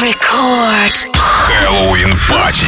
[0.00, 1.16] Record.
[1.16, 2.66] Хэллоуин пати.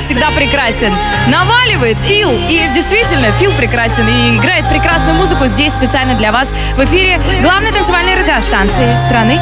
[0.00, 0.94] как всегда, прекрасен.
[1.28, 2.30] Наваливает Фил.
[2.48, 4.06] И действительно, Фил прекрасен.
[4.08, 9.38] И играет прекрасную музыку здесь специально для вас в эфире главной танцевальной радиостанции страны.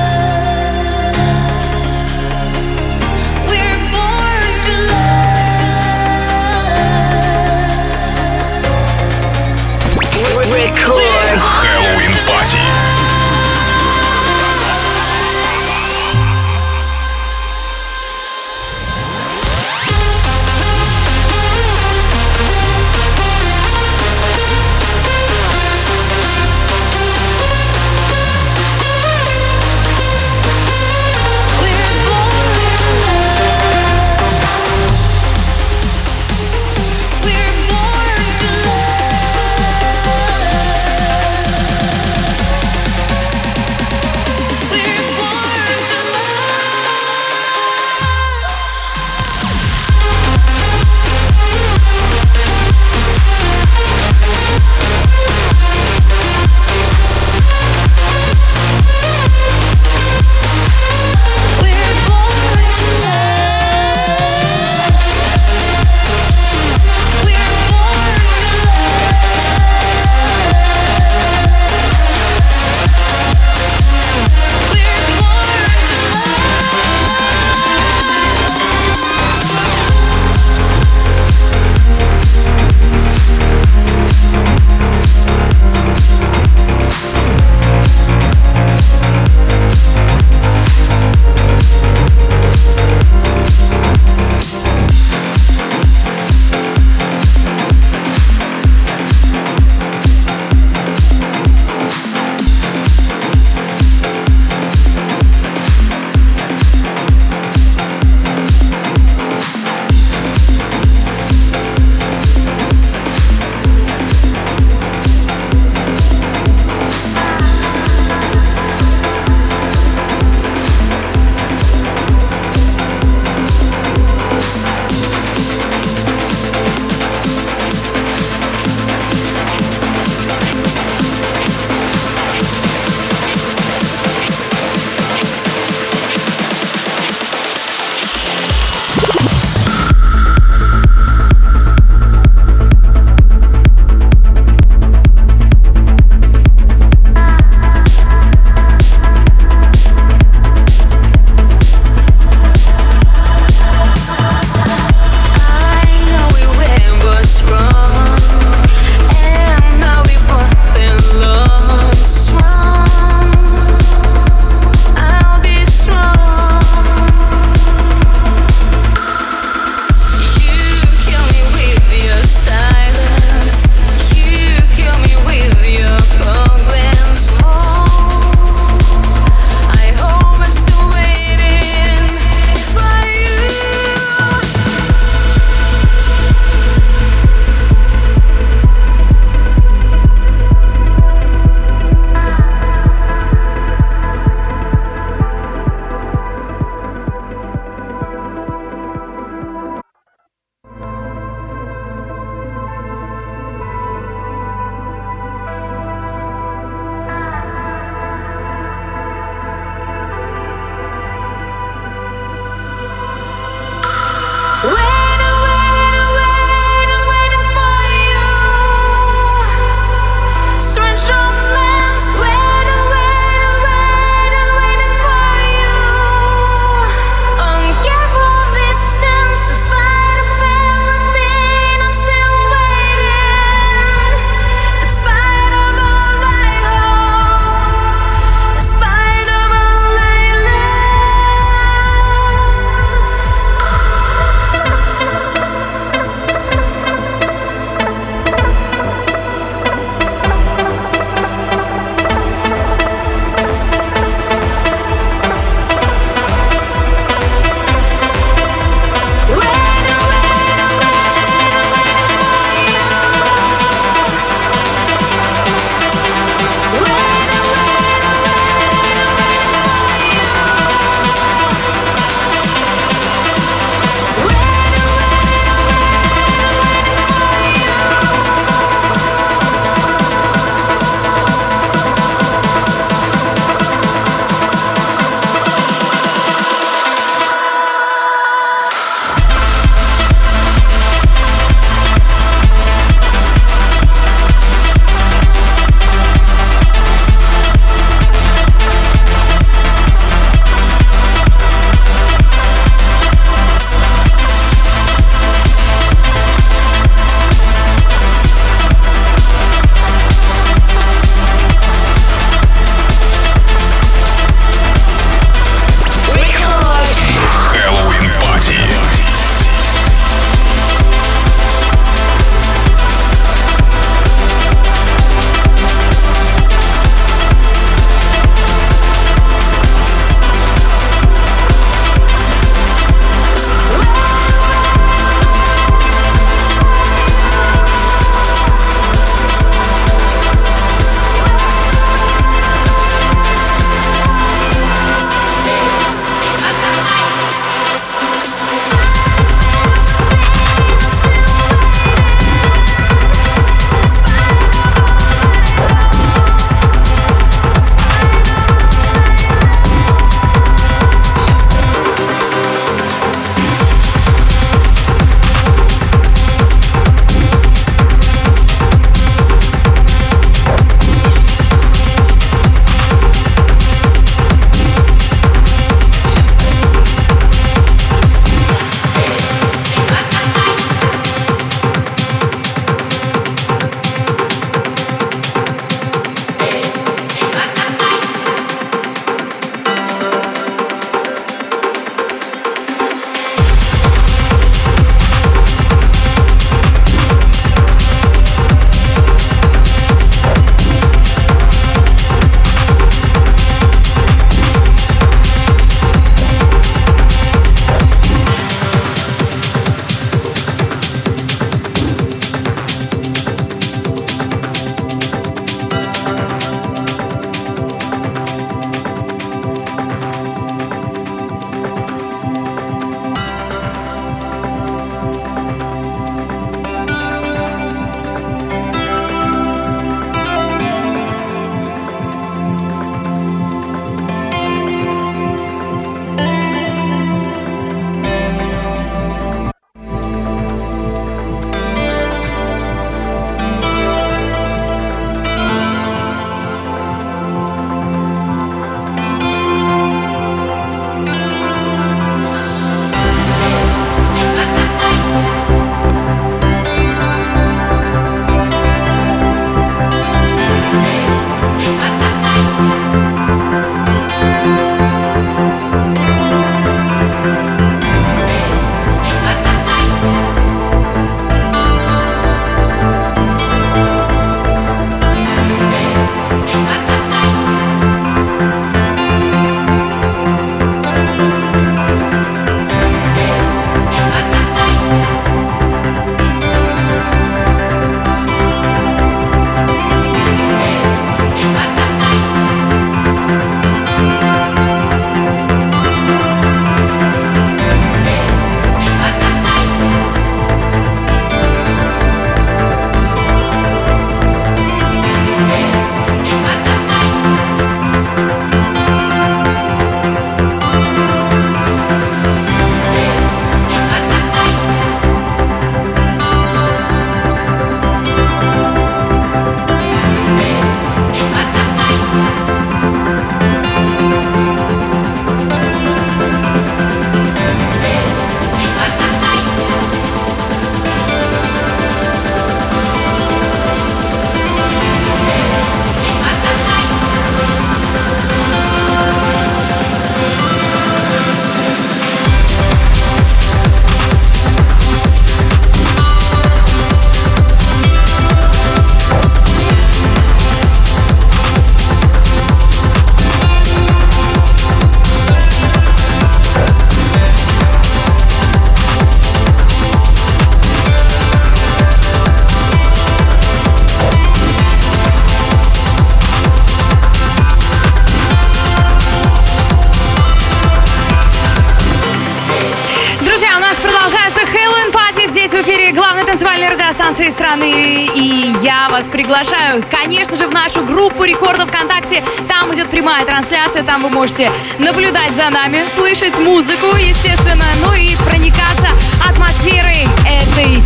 [577.29, 578.09] этой страны.
[578.15, 582.25] И я вас приглашаю, конечно же, в нашу группу рекордов ВКонтакте.
[582.49, 588.17] Там идет прямая трансляция, там вы можете наблюдать за нами, слышать музыку, естественно, ну и
[588.17, 588.89] проникаться
[589.29, 590.83] атмосферой этой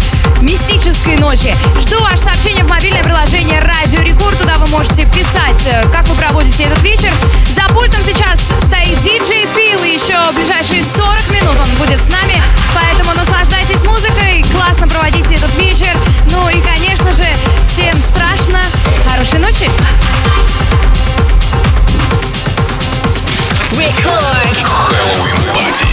[0.53, 1.55] мистической ночи.
[1.81, 4.37] Жду ваше сообщение в мобильное приложение «Радио Рекорд».
[4.39, 7.11] Туда вы можете писать, э, как вы проводите этот вечер.
[7.57, 9.83] За пультом сейчас стоит диджей Фил.
[9.83, 12.43] И еще в ближайшие 40 минут он будет с нами.
[12.75, 15.97] Поэтому наслаждайтесь музыкой, классно проводите этот вечер.
[16.31, 17.25] Ну и, конечно же,
[17.65, 18.61] всем страшно.
[19.09, 19.71] Хорошей ночи!
[23.75, 24.59] Record.
[24.69, 25.93] Halloween Party.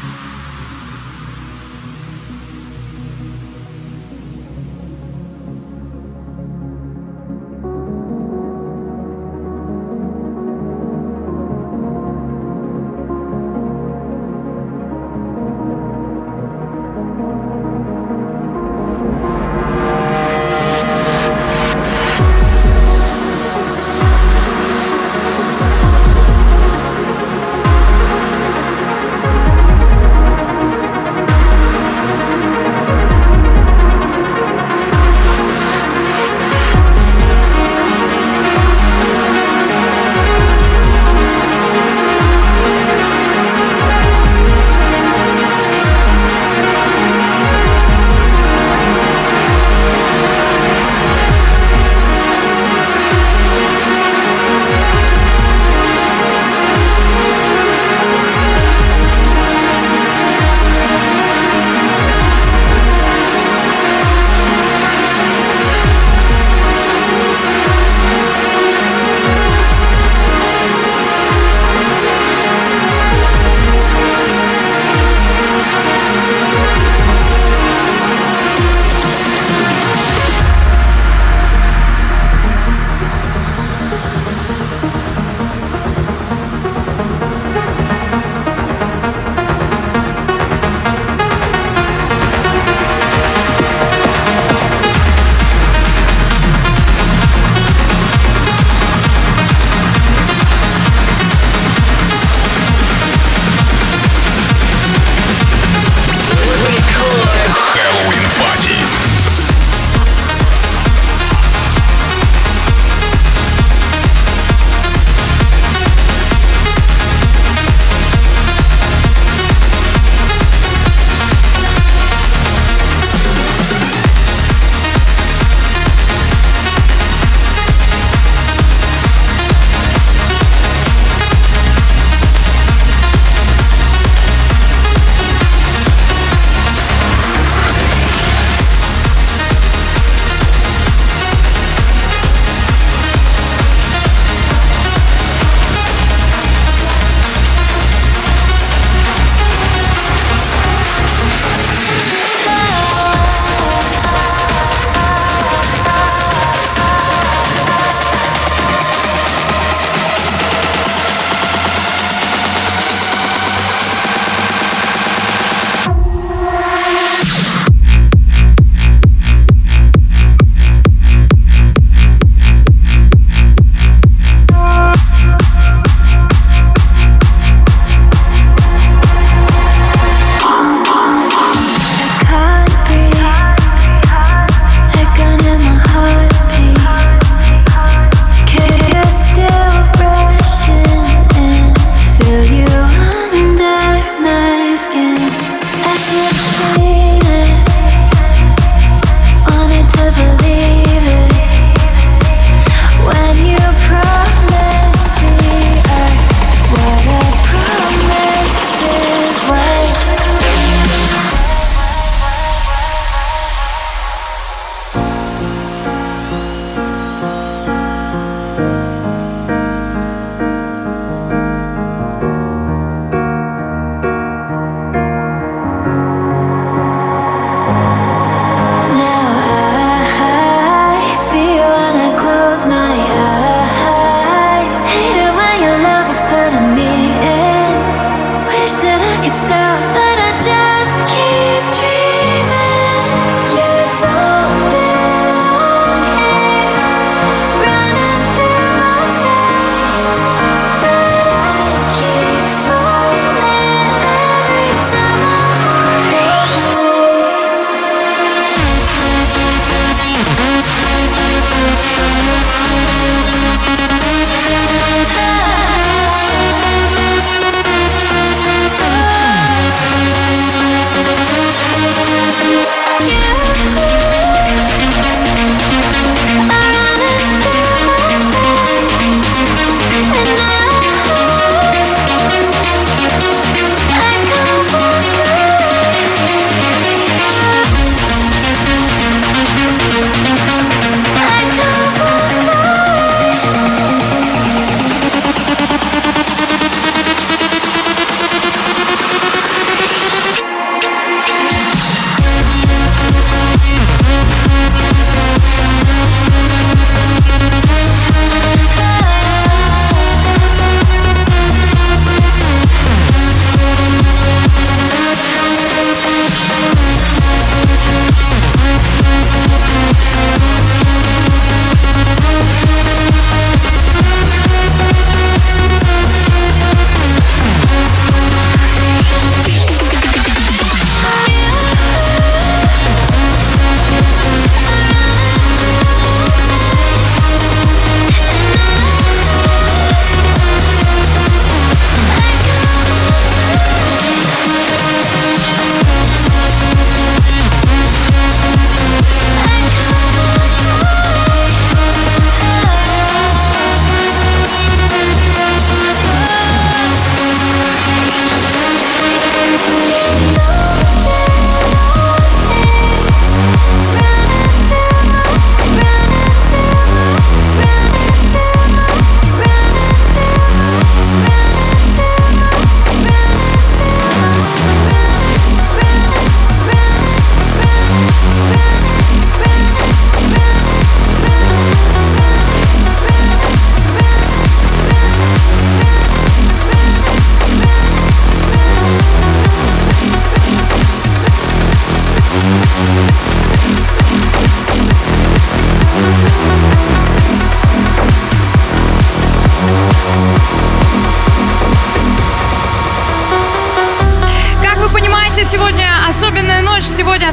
[0.00, 0.37] you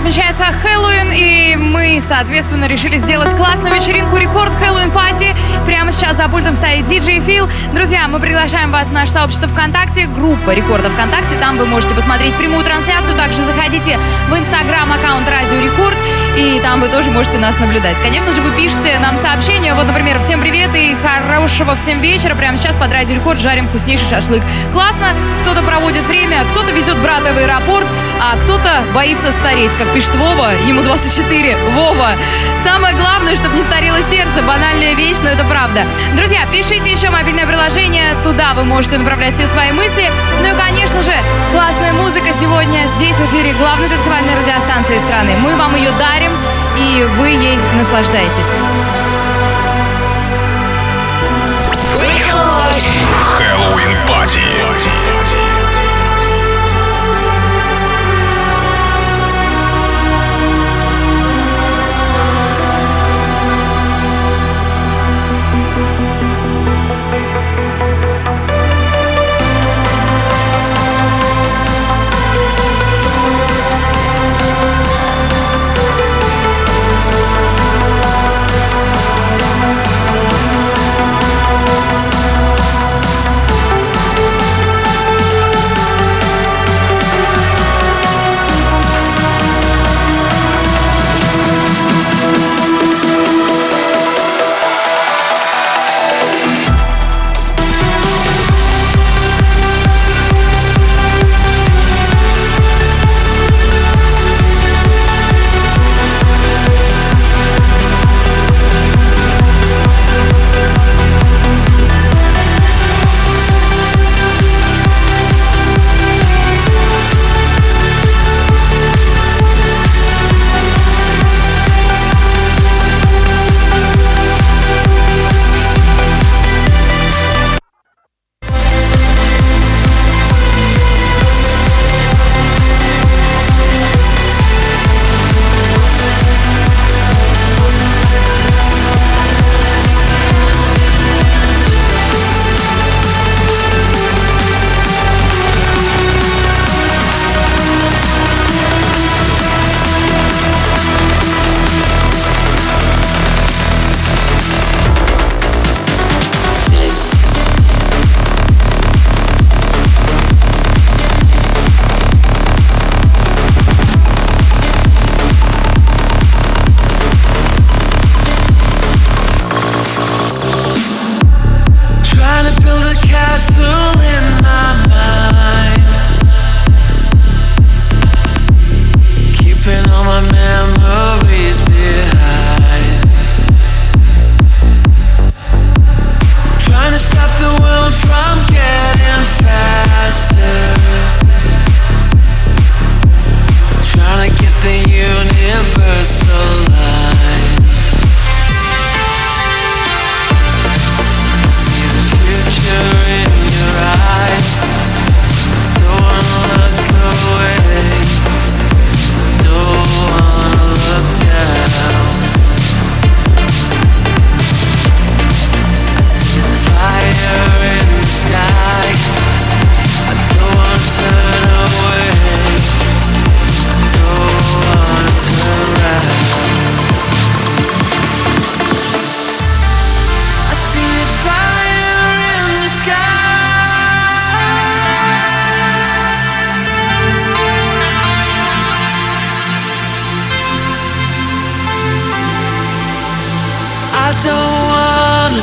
[0.05, 5.35] отмечается Хэллоуин, и мы, соответственно, решили сделать классную вечеринку Record Halloween Party.
[5.65, 7.49] Прямо сейчас за пультом стоит диджей Feel.
[7.73, 11.37] Друзья, мы приглашаем вас в наше сообщество ВКонтакте, группа рекорда ВКонтакте.
[11.37, 13.17] Там вы можете посмотреть прямую трансляцию.
[13.17, 13.97] Также заходите
[14.29, 15.97] в инстаграм аккаунт Радио Рекорд,
[16.37, 17.97] и там вы тоже можете нас наблюдать.
[17.97, 19.73] Конечно же, вы пишете нам сообщения.
[19.73, 22.35] Вот, например, всем привет и хорошего всем вечера.
[22.35, 24.43] Прямо сейчас под Радио Рекорд жарим вкуснейший шашлык.
[24.73, 25.07] Классно,
[25.41, 27.87] кто-то проводит время, кто-то везет брата в аэропорт,
[28.19, 31.55] а кто-то боится стареть, как пишет Вова, ему 24.
[31.73, 32.11] Вова,
[32.57, 35.85] самое главное, чтобы не старело сердце, банальная вещь, но это правда.
[36.15, 40.09] Друзья, пишите еще мобильное приложение, туда вы можете направлять все свои мысли.
[40.41, 41.13] Ну и, конечно же,
[41.51, 45.37] классная музыка сегодня здесь в эфире главной танцевальной радиостанции страны.
[45.37, 46.24] Мы вам ее дарим,
[46.77, 48.57] и вы ей наслаждаетесь.
[53.37, 55.44] Хэллоуин пати.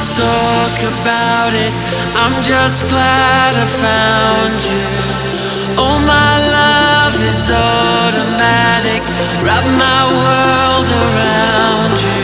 [0.04, 1.72] Talk about it.
[2.18, 4.86] I'm just glad I found you.
[5.78, 9.02] Oh, my love is automatic.
[9.44, 12.21] Wrap my world around you.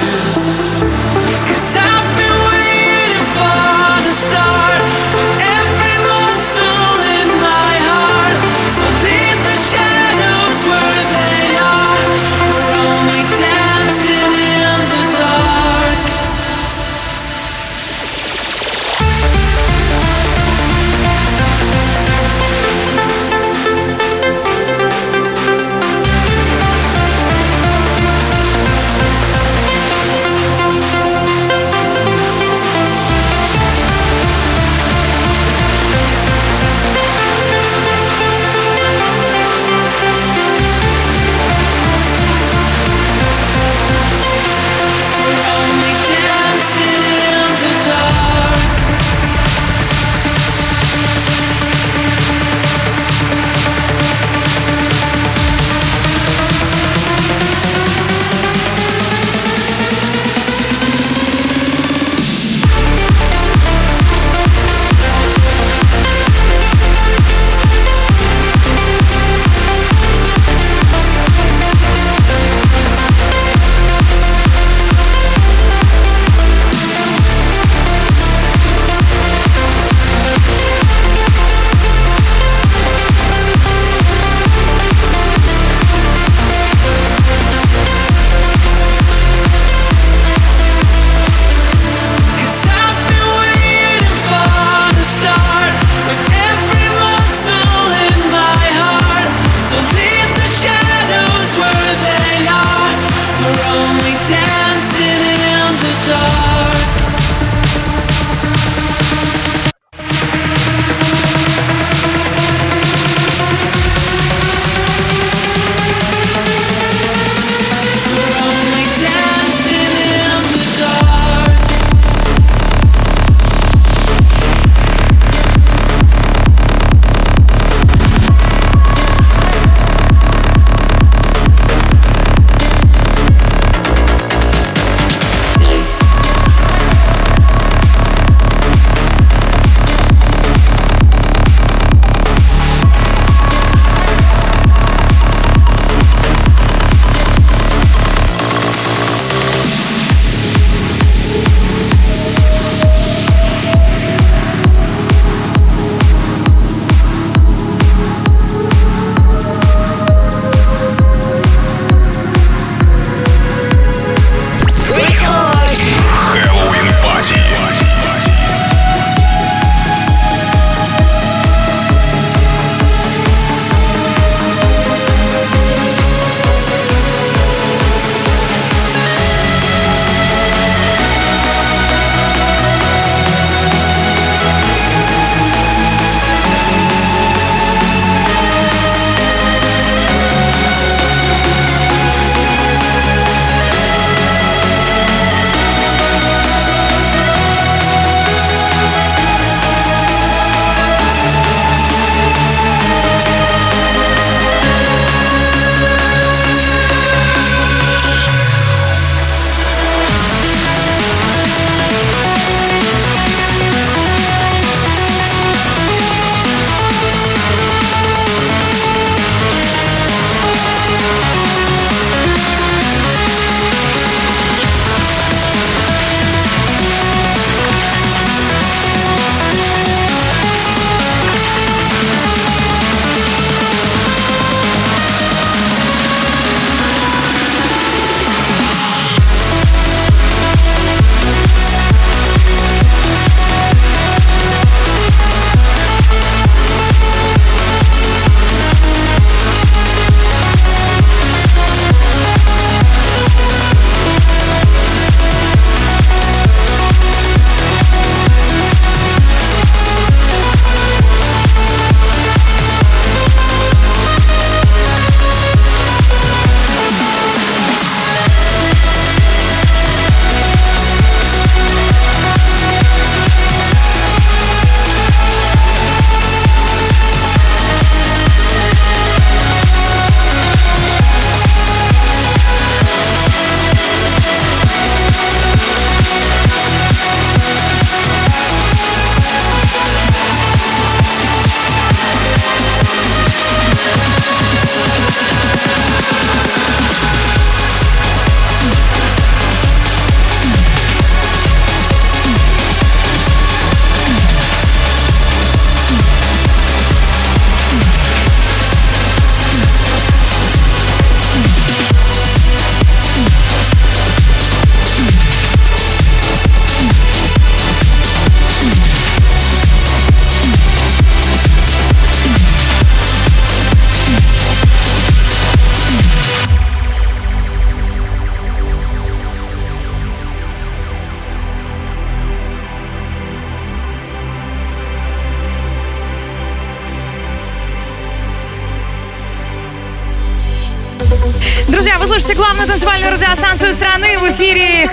[343.49, 344.87] Радиостанцию страны в эфире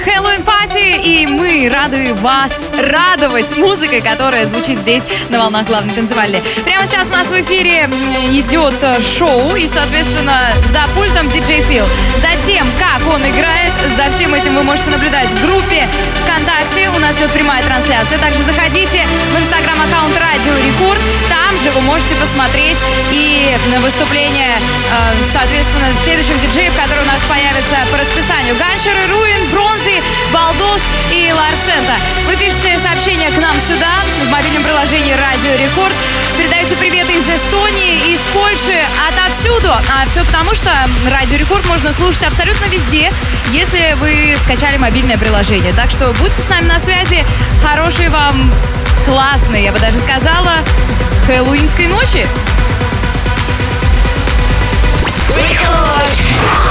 [2.26, 6.42] вас радовать музыкой, которая звучит здесь на волнах главной танцевальной.
[6.64, 7.88] Прямо сейчас у нас в эфире
[8.32, 11.86] идет э, шоу, и, соответственно, за пультом диджей Фил.
[12.18, 15.88] Затем, как он играет, за всем этим вы можете наблюдать в группе
[16.24, 16.90] ВКонтакте.
[16.96, 18.18] У нас идет прямая трансляция.
[18.18, 21.02] Также заходите в инстаграм-аккаунт Радио Рекорд.
[21.30, 22.78] Там же вы можете посмотреть
[23.12, 28.56] и выступление, э, соответственно, следующих диджеев, которые у нас появятся по расписанию.
[28.58, 30.02] Ганшеры, Руин, Бронзи,
[30.34, 32.15] Балдос и Ларсента.
[32.28, 33.92] Вы пишете сообщение к нам сюда,
[34.26, 35.94] в мобильном приложении Радио Рекорд.
[36.38, 38.76] Передаете приветы из Эстонии, из Польши,
[39.10, 39.70] отовсюду.
[39.72, 40.72] А все потому, что
[41.10, 43.12] Радио Рекорд можно слушать абсолютно везде,
[43.52, 45.74] если вы скачали мобильное приложение.
[45.74, 47.26] Так что будьте с нами на связи.
[47.64, 48.52] Хорошей вам
[49.06, 50.54] классной, я бы даже сказала,
[51.28, 52.28] хэллоуинской ночи.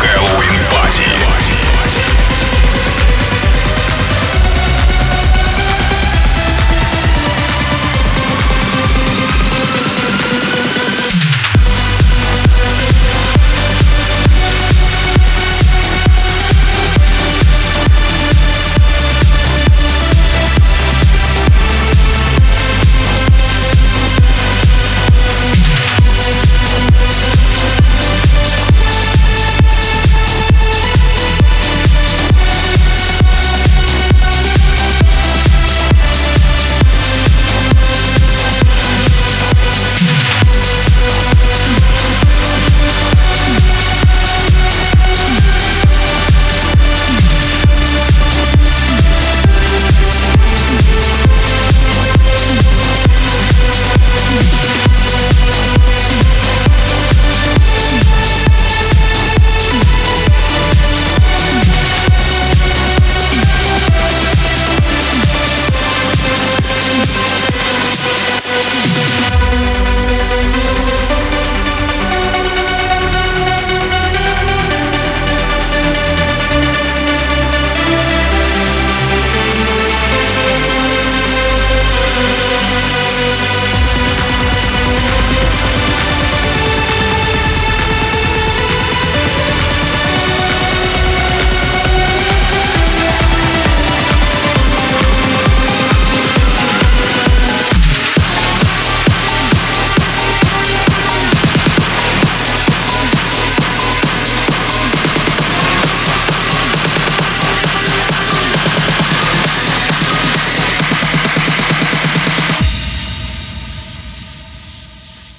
[0.00, 1.53] Хэллоуин Пати.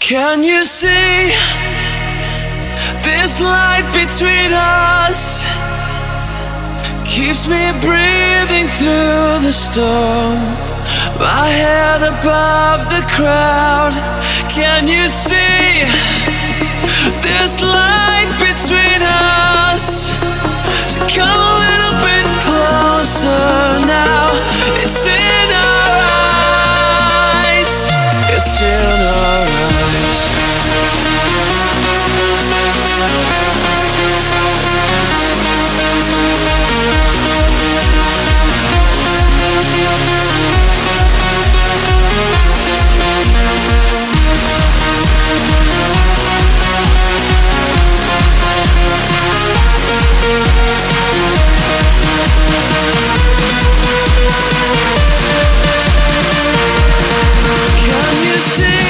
[0.05, 1.33] Can you see
[3.01, 5.41] this light between us?
[7.09, 10.37] Keeps me breathing through the storm.
[11.17, 13.97] My head above the crowd.
[14.53, 15.81] Can you see
[17.25, 20.13] this light between us?
[20.85, 24.37] So come a little bit closer now.
[24.85, 25.97] It's in our
[27.41, 27.89] eyes.
[28.37, 28.94] It's in
[58.45, 58.85] see?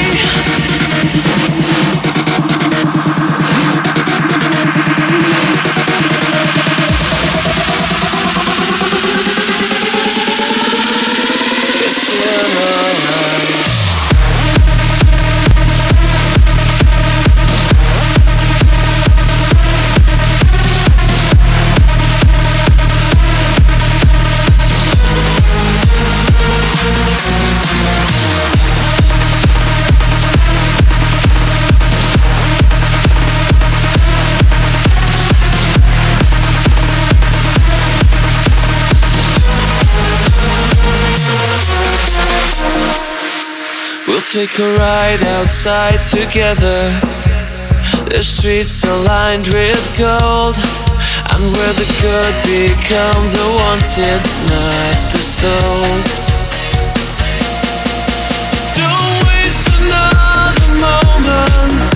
[44.36, 46.92] Take a ride outside together.
[48.12, 50.58] The streets are lined with gold.
[51.32, 54.22] And where the good become the wanted,
[54.52, 55.88] not the soul.
[58.76, 61.95] Don't waste another moment.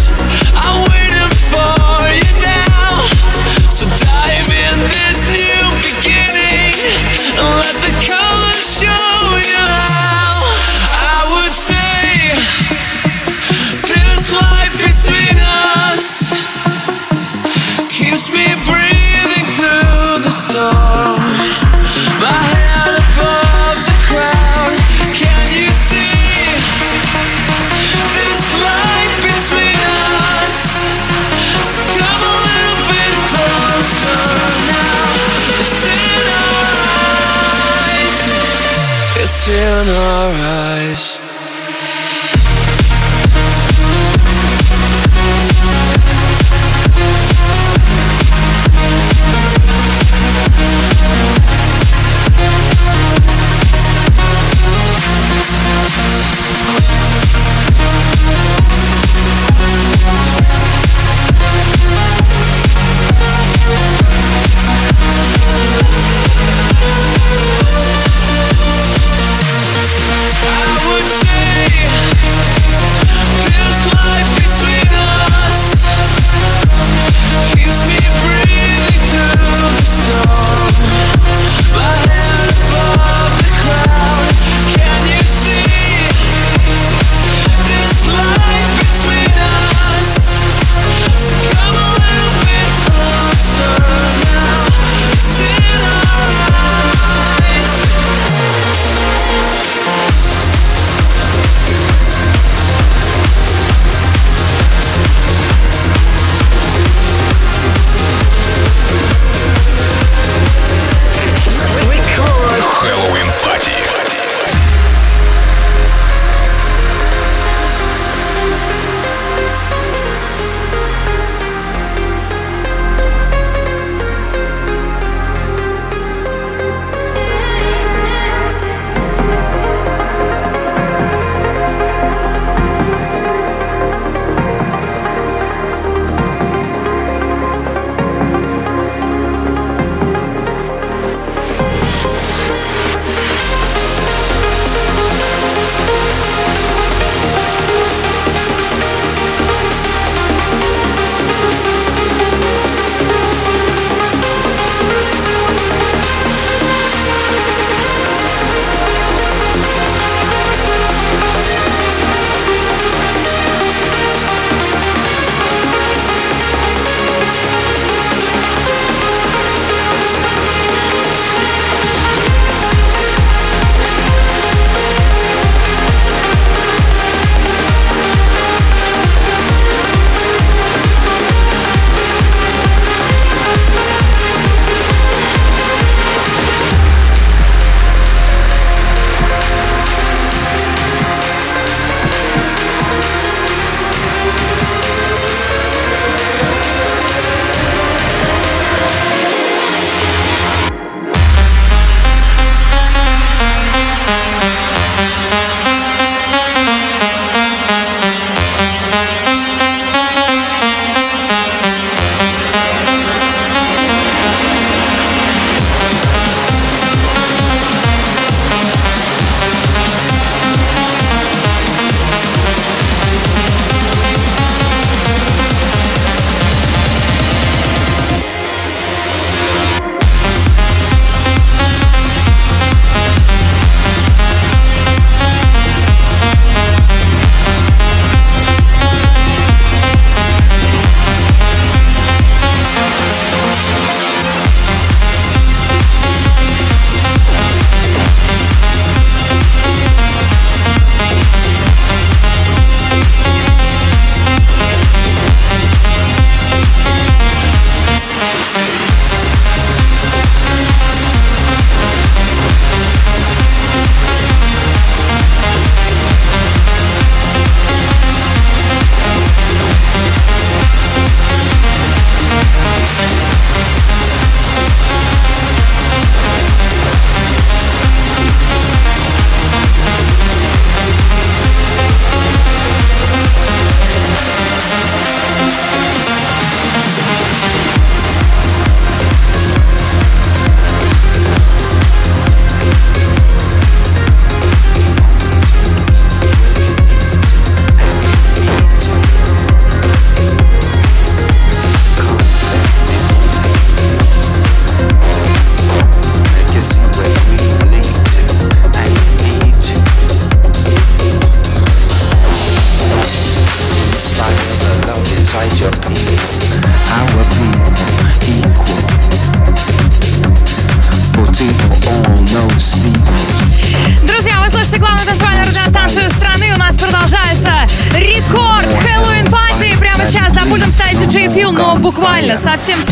[332.59, 332.88] совсем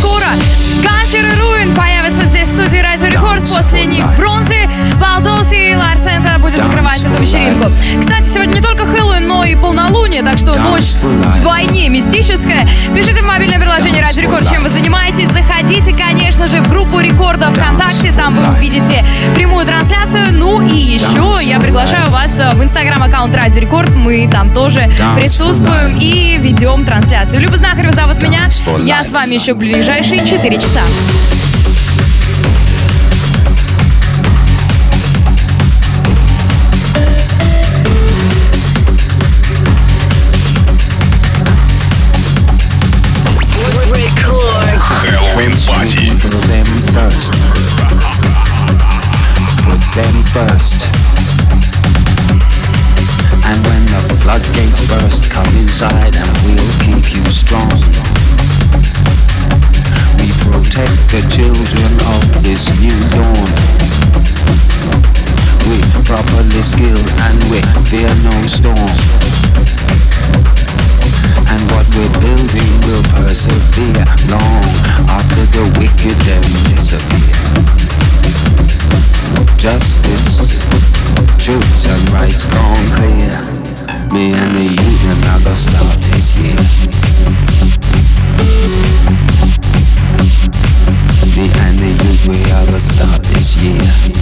[29.28, 30.82] вами еще ближайшие 4 часа.
[62.01, 63.49] of this new dawn.
[65.69, 68.93] We properly skilled and we fear no storm.
[71.47, 74.67] And what we're building will persevere long
[75.09, 77.35] after the wicked then disappear.
[79.57, 80.55] Justice,
[81.37, 83.57] truth and rights gone clear.
[84.13, 86.57] Me and the union are the start this year.
[91.38, 94.16] We and the youth, we are the star this year.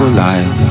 [0.00, 0.69] for life.